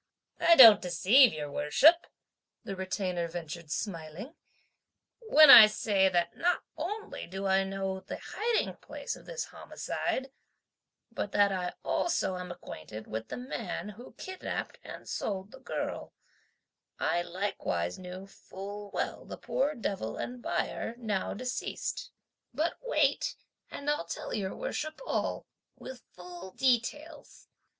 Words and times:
"I 0.39 0.55
don't 0.55 0.81
deceive 0.81 1.31
your 1.31 1.51
Worship," 1.51 2.07
the 2.63 2.75
Retainer 2.75 3.27
ventured 3.27 3.69
smiling, 3.69 4.33
"when 5.29 5.51
I 5.51 5.67
say 5.67 6.09
that 6.09 6.35
not 6.35 6.63
only 6.75 7.27
do 7.27 7.45
I 7.45 7.63
know 7.63 7.99
the 7.99 8.17
hiding 8.17 8.77
place 8.77 9.15
of 9.15 9.27
this 9.27 9.45
homicide, 9.45 10.31
but 11.11 11.31
that 11.33 11.51
I 11.51 11.75
also 11.85 12.35
am 12.37 12.49
acquainted 12.51 13.05
with 13.05 13.27
the 13.27 13.37
man 13.37 13.89
who 13.89 14.13
kidnapped 14.13 14.79
and 14.83 15.07
sold 15.07 15.51
the 15.51 15.59
girl; 15.59 16.13
I 16.99 17.21
likewise 17.21 17.99
knew 17.99 18.25
full 18.25 18.89
well 18.89 19.23
the 19.23 19.37
poor 19.37 19.75
devil 19.75 20.17
and 20.17 20.41
buyer, 20.41 20.95
now 20.97 21.35
deceased. 21.35 22.09
But 22.55 22.73
wait, 22.81 23.35
and 23.69 23.87
I'll 23.87 24.05
tell 24.07 24.33
your 24.33 24.55
worship 24.55 24.99
all, 25.05 25.45
with 25.75 26.01
full 26.15 26.49
details. 26.53 27.47